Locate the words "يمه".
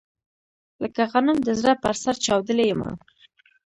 2.71-2.89